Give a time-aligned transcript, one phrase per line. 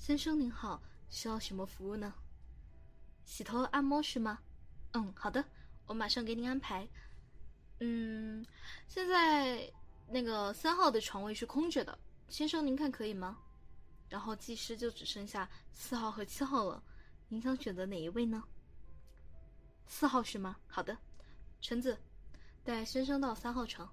[0.00, 2.14] 先生您好，需要什么服务呢？
[3.26, 4.40] 洗头按摩是吗？
[4.92, 5.44] 嗯，好的，
[5.84, 6.88] 我马上给您安排。
[7.80, 8.44] 嗯，
[8.88, 9.70] 现在
[10.08, 11.96] 那个三号的床位是空着的，
[12.30, 13.36] 先生您看可以吗？
[14.08, 16.82] 然后技师就只剩下四号和七号了，
[17.28, 18.42] 您想选择哪一位呢？
[19.86, 20.56] 四号是吗？
[20.66, 20.96] 好的，
[21.60, 22.00] 橙子，
[22.64, 23.86] 带先生到三号床。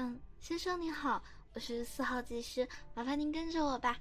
[0.00, 1.22] 嗯，先生您好，
[1.52, 4.00] 我是四号技师，麻烦您跟着我吧。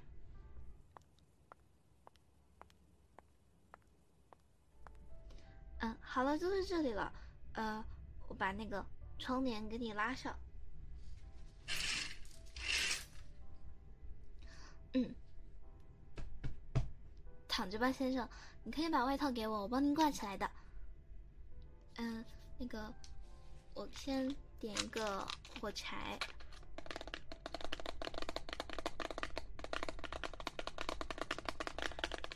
[5.79, 7.11] 嗯，好了，就是这里了。
[7.51, 7.83] 呃，
[8.29, 8.85] 我把那个
[9.17, 10.33] 窗帘给你拉上。
[14.93, 15.13] 嗯，
[17.45, 18.25] 躺着吧，先生。
[18.63, 20.49] 你可以把外套给我，我帮您挂起来的。
[21.97, 22.23] 嗯，
[22.57, 22.93] 那个，
[23.73, 25.27] 我先点一个
[25.59, 26.19] 火柴。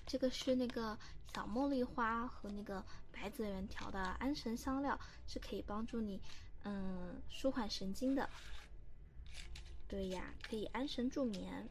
[0.06, 0.98] 这个是那个
[1.34, 6.22] 小茉莉花和那个白泽园调的安神香料，是可以帮助你，
[6.64, 8.30] 嗯，舒缓神经的。
[9.88, 11.68] 对呀，可以安神助眠。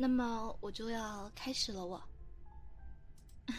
[0.00, 2.00] 那么我就要开始了，我。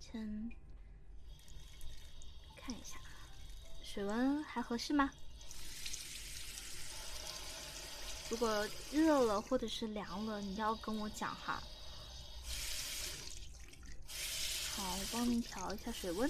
[0.00, 0.50] 先
[2.56, 2.98] 看一下，
[3.84, 5.08] 水温还合适吗？
[8.28, 11.62] 如果热了或者是凉了，你要跟我讲哈。
[14.74, 16.28] 好，我帮您调一下水温。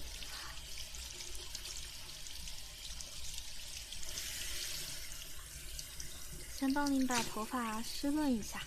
[6.66, 8.60] 先帮您把头发湿润一下，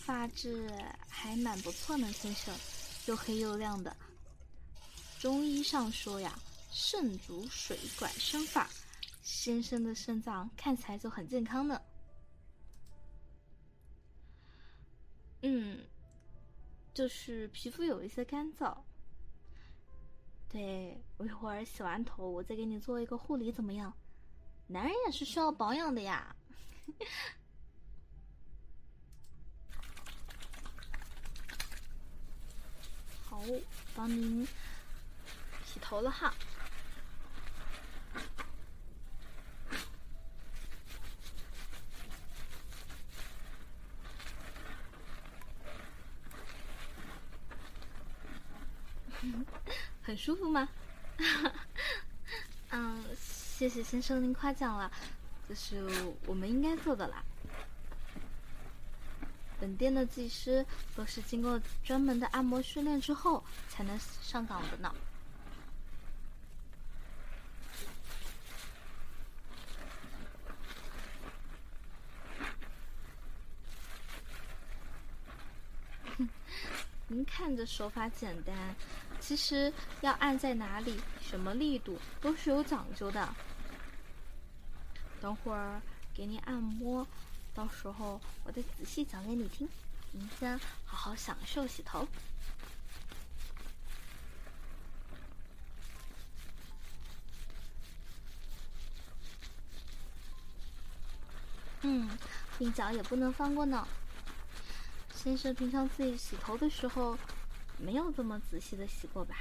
[0.00, 0.70] 发质
[1.08, 2.54] 还蛮不错呢，先生。
[3.06, 3.96] 又黑又亮的，
[5.18, 6.38] 中医上说呀，
[6.70, 8.68] 肾主水管生发，
[9.22, 11.80] 先生的肾脏看起来就很健康呢。
[15.40, 15.82] 嗯，
[16.92, 18.76] 就是皮肤有一些干燥。
[20.50, 23.90] 对我一会儿洗完头，我再给你做一个护理，怎么样？
[24.70, 26.36] 男人也是需要保养的呀。
[33.24, 33.40] 好，
[33.94, 34.46] 帮您
[35.64, 36.34] 洗头了哈。
[50.02, 50.68] 很舒服吗？
[53.58, 54.88] 谢谢先生您夸奖了，
[55.48, 55.84] 这是
[56.26, 57.24] 我们应该做的啦。
[59.58, 60.64] 本店的技师
[60.94, 64.94] 都是经过专门的按摩训练之后才能上岗的呢。
[77.08, 78.54] 您看着手法简单，
[79.20, 83.34] 其实要按在哪里、什么力度都是有讲究的。
[85.20, 85.80] 等会儿
[86.14, 87.06] 给您按摩。
[87.54, 89.68] 到时候我再仔细讲给你听，
[90.12, 92.06] 您先好好享受洗头。
[101.82, 102.08] 嗯，
[102.58, 103.86] 鬓角也不能放过呢。
[105.14, 107.18] 先生平常自己洗头的时候，
[107.78, 109.36] 没有这么仔细的洗过吧？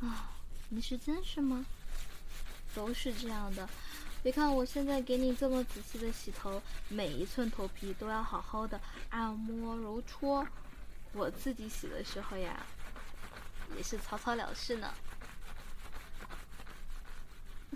[0.00, 0.32] 啊，
[0.70, 1.64] 你是真是吗？
[2.74, 3.68] 都是这样的。
[4.22, 8.80] 别看我现在给你这么仔细的洗头，每一寸头皮都要好好的
[9.10, 10.46] 按摩揉搓。
[11.12, 12.64] 我自己洗的时候呀，
[13.76, 14.94] 也是草草了事呢。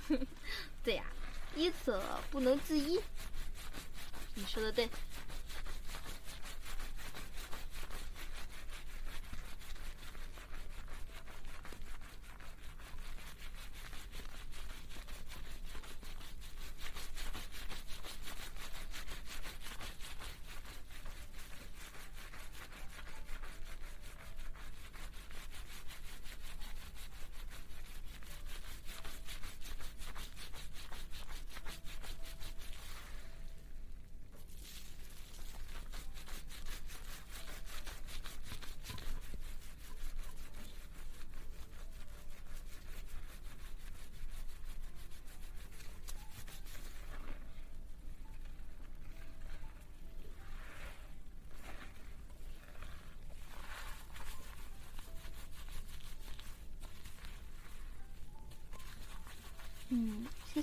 [0.85, 1.05] 对呀，
[1.57, 3.01] 医者不能自医。
[4.35, 4.89] 你说的对。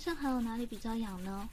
[0.02, 1.48] 上，还有哪里比较痒呢？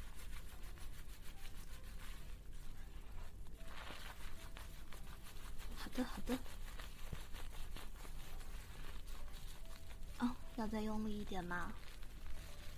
[5.77, 6.39] 好的，好的。
[10.21, 11.71] 哦，要再用力一点吗？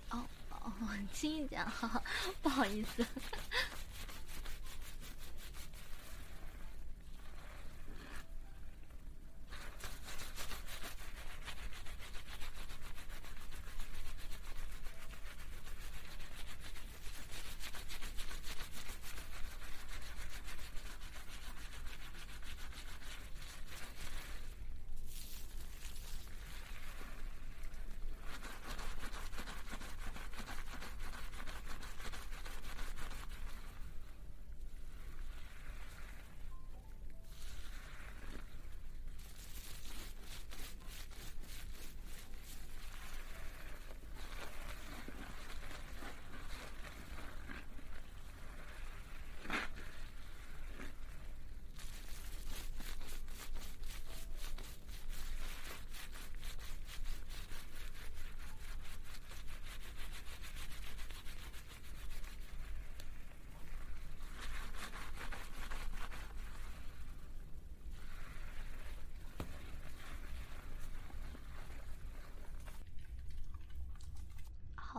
[0.09, 0.73] 哦哦，
[1.13, 2.03] 轻一点，哈哈，
[2.41, 3.05] 不好意思。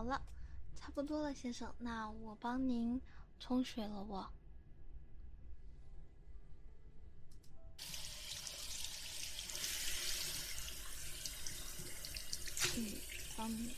[0.03, 0.21] 好了，
[0.75, 3.01] 差不多了，先生，那我帮您
[3.39, 4.03] 冲水了。
[4.03, 4.29] 我，
[12.75, 12.93] 嗯，
[13.37, 13.73] 帮你。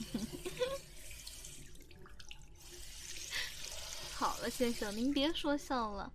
[4.14, 6.12] 好了，先生，您别说笑了，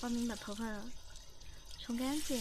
[0.00, 0.64] 帮您把头发
[1.80, 2.40] 冲干净。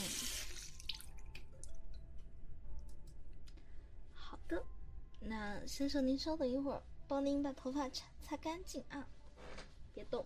[5.20, 9.08] 那先生，您稍等一会儿，帮您把头发擦擦干净啊，
[9.94, 10.26] 别动。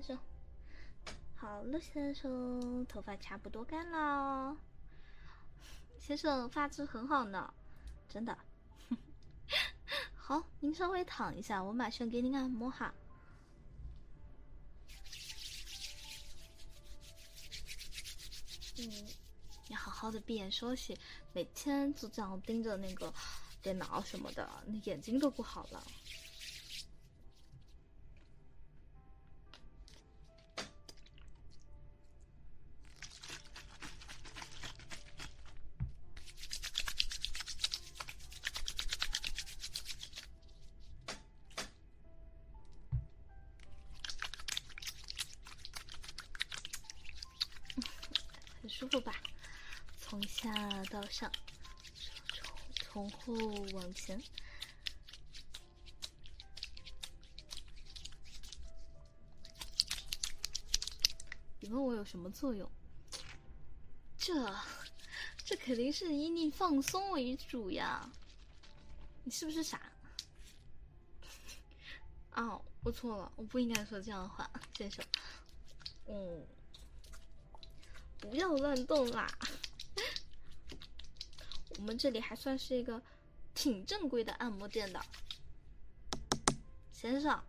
[0.00, 0.18] 先生，
[1.36, 4.56] 好了，先生，头发差不多干了。
[5.98, 7.52] 先生发质很好呢，
[8.08, 8.38] 真的。
[10.16, 12.94] 好，您稍微躺一下，我马上给您按摩哈。
[18.78, 19.08] 嗯，
[19.68, 20.98] 你好好的闭眼休息，
[21.34, 23.12] 每天就这样盯着那个
[23.60, 25.86] 电脑什么的，那眼睛都不好了。
[53.20, 53.34] 后
[53.74, 54.20] 往前。
[61.60, 62.68] 你问我有什么作用？
[64.16, 64.54] 这，
[65.44, 68.10] 这肯定是以你放松为主呀。
[69.24, 69.92] 你是不是傻？
[72.30, 75.04] 啊，我错了，我不应该说这样的话，先生。
[76.06, 76.46] 嗯。
[78.20, 79.26] 不要乱动啦！
[81.78, 83.02] 我们这里还算是一个
[83.54, 85.00] 挺正规的按摩店的，
[86.92, 87.42] 先生。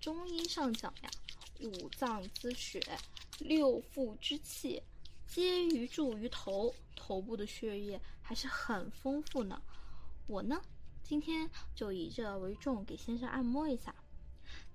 [0.00, 1.10] 中医上讲呀，
[1.60, 2.80] 五脏之血、
[3.38, 4.82] 六腑之气，
[5.26, 9.60] 皆于注于头，头部的血液还是很丰富呢。
[10.26, 10.62] 我呢，
[11.02, 13.94] 今天就以这为重，给先生按摩一下。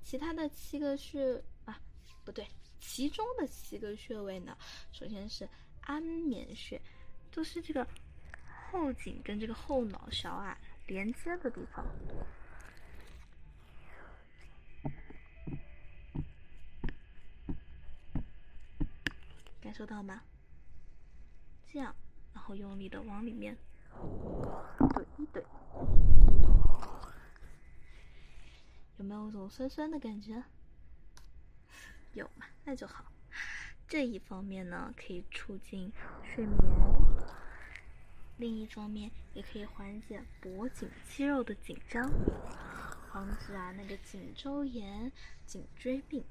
[0.04, 1.82] 其他的七个穴啊，
[2.24, 2.48] 不对，
[2.88, 4.56] 其中的七个穴位呢，
[4.94, 5.50] 首先是
[5.82, 6.80] 安眠穴，
[7.30, 7.86] 就是这个
[8.72, 11.86] 后颈跟这个后脑勺啊连接的地方，
[19.60, 20.22] 感受到吗？
[21.68, 21.94] 这样，
[22.34, 23.58] 然后用力的往里面
[23.92, 25.44] 怼一怼。
[28.98, 30.42] 有没有一种酸酸的感觉？
[32.16, 33.06] 有嘛，那就好。
[33.88, 35.92] 这一方面呢，可以促进
[36.24, 36.58] 睡眠，
[38.38, 42.10] 另一方面也可以缓解脖颈肌肉的紧张，
[43.12, 45.12] 防止啊那个颈周炎、
[45.46, 46.26] 颈椎病。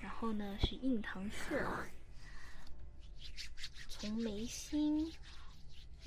[0.00, 1.62] 然后呢是印堂穴，
[3.88, 5.12] 从眉心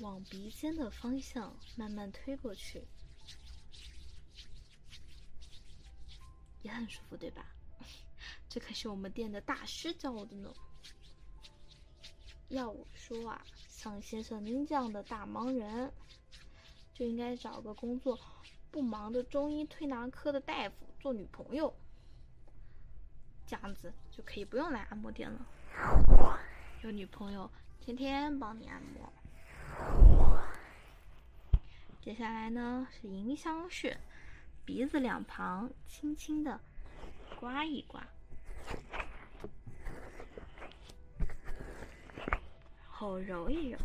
[0.00, 2.82] 往鼻尖的方向慢慢推过去，
[6.62, 7.46] 也很舒服，对吧？
[8.54, 10.54] 这可是我们店的大师教我的呢。
[12.50, 15.92] 要我说啊，像先生您这样的大忙人，
[16.92, 18.16] 就应该找个工作
[18.70, 21.74] 不忙的中医推拿科的大夫做女朋友，
[23.44, 25.44] 这样子就可以不用来按摩店了，
[26.84, 29.12] 有女朋友天天帮你按摩。
[32.00, 33.98] 接下来呢是迎香穴，
[34.64, 36.60] 鼻子两旁轻轻的
[37.40, 38.06] 刮一刮。
[43.04, 43.78] 后揉一揉。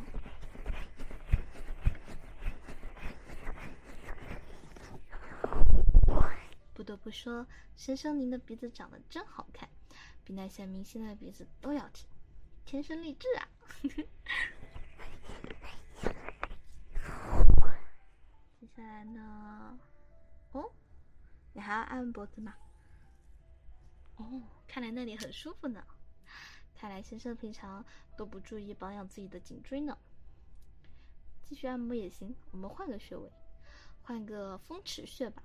[6.73, 7.45] 不得不说，
[7.75, 9.67] 先生您的鼻子长得真好看，
[10.23, 12.07] 比那些明星的鼻子都要挺，
[12.63, 13.49] 天生丽质啊！
[18.57, 19.77] 接下来呢？
[20.53, 20.71] 哦，
[21.51, 22.55] 你还要按脖子吗？
[24.15, 25.83] 哦，看来那里很舒服呢。
[26.79, 29.98] 看来先生平常都不注意保养自己的颈椎呢。
[31.43, 33.29] 继续按摩也行，我们换个穴位，
[34.01, 35.43] 换个风池穴吧。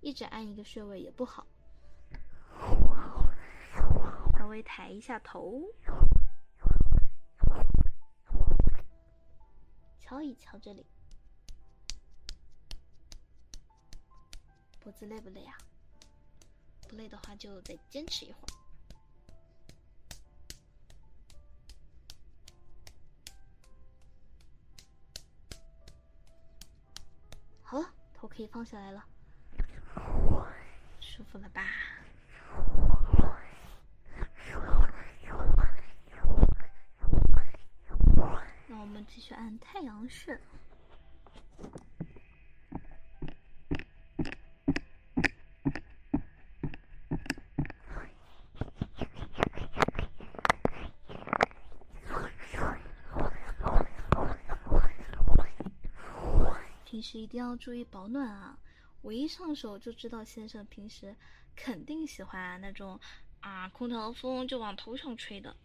[0.00, 1.44] 一直按一个穴位也不好。
[4.38, 5.62] 稍微抬一下头，
[9.98, 10.86] 敲一敲这里。
[14.78, 15.58] 脖子累不累啊？
[16.88, 18.61] 不累的话就再坚持一会儿。
[28.34, 29.04] 可以放下来了，
[31.00, 31.62] 舒服了吧？
[38.68, 40.40] 那我们继续按太阳穴。
[57.02, 58.56] 平时一定要注意保暖啊！
[59.00, 61.16] 我一上手就知道先生平时
[61.56, 63.00] 肯定喜欢那种
[63.40, 65.56] 啊空调风就往头上吹的，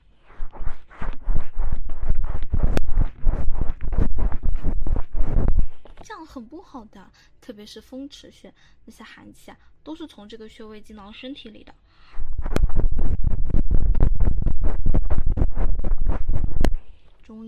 [6.01, 7.07] 这样很不好的。
[7.39, 8.51] 特别是风池穴，
[8.85, 11.71] 那些寒气啊都是从这个穴位进到身体里的。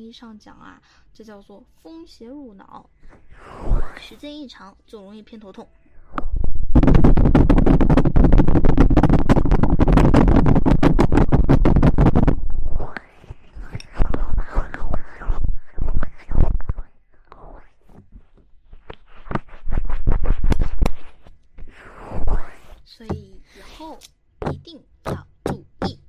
[0.10, 0.82] 医上讲啊，
[1.14, 2.90] 这叫做风邪入脑。
[4.00, 5.70] 时间一长就容易偏头痛。
[22.84, 23.98] 所以以后
[24.52, 26.00] 一定要注意。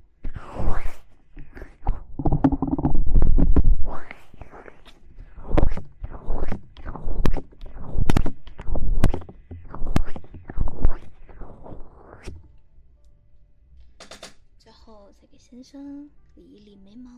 [15.39, 17.11] 最先生理一理眉毛。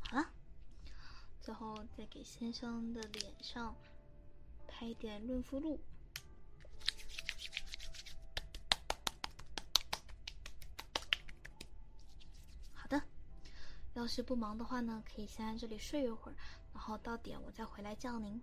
[0.00, 0.30] 好了，
[1.42, 3.76] 最后再给先生的脸上
[4.78, 5.80] 开一点润肤露。
[12.72, 13.02] 好的，
[13.94, 16.34] 要是不忙的话呢，可以先在这里睡一会儿，
[16.72, 18.40] 然后到点我再回来叫您。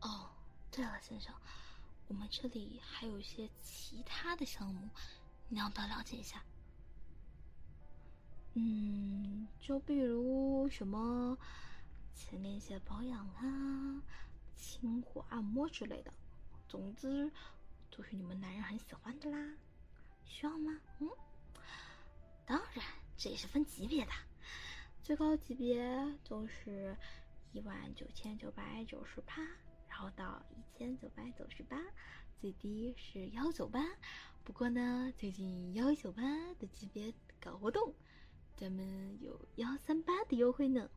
[0.00, 0.30] 哦，
[0.70, 1.34] 对了，先生，
[2.08, 4.88] 我们这里还有一些其他的项目，
[5.50, 6.42] 你要不要了解一下？
[8.54, 11.36] 嗯，就比如什么
[12.14, 14.02] 前列腺保养啊、
[14.56, 16.12] 清火按摩之类的，
[16.66, 17.30] 总之
[17.90, 19.54] 都是你们男人很喜欢的啦。
[20.24, 20.80] 需要吗？
[20.98, 21.08] 嗯，
[22.44, 22.84] 当然，
[23.16, 24.12] 这也是分级别的，
[25.02, 25.88] 最高级别
[26.24, 26.96] 都是
[27.52, 29.34] 一万九千九百九十八，
[29.88, 31.80] 然后到一千九百九十八，
[32.40, 33.80] 最低是幺九八。
[34.42, 36.22] 不过呢，最近幺九八
[36.58, 37.94] 的级别搞活动，
[38.56, 40.90] 咱们有幺三八的优惠呢。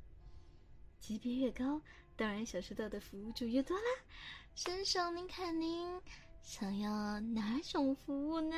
[1.00, 1.82] 级别越高，
[2.20, 3.84] 当然享受到的服务就越多啦。
[4.54, 6.02] 先生您看您
[6.42, 8.58] 想要哪种服务呢？